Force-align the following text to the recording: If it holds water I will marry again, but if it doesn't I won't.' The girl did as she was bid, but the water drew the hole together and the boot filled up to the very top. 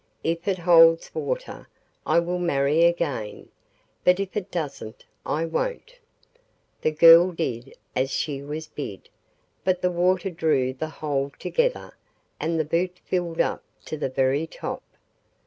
If 0.23 0.47
it 0.47 0.57
holds 0.57 1.13
water 1.13 1.67
I 2.07 2.17
will 2.17 2.39
marry 2.39 2.85
again, 2.85 3.49
but 4.03 4.19
if 4.19 4.35
it 4.35 4.49
doesn't 4.49 5.05
I 5.27 5.45
won't.' 5.45 5.99
The 6.81 6.89
girl 6.89 7.31
did 7.33 7.75
as 7.95 8.09
she 8.09 8.41
was 8.41 8.65
bid, 8.65 9.09
but 9.63 9.83
the 9.83 9.91
water 9.91 10.31
drew 10.31 10.73
the 10.73 10.89
hole 10.89 11.31
together 11.37 11.95
and 12.39 12.59
the 12.59 12.65
boot 12.65 12.97
filled 13.05 13.39
up 13.41 13.63
to 13.85 13.95
the 13.95 14.09
very 14.09 14.47
top. 14.47 14.81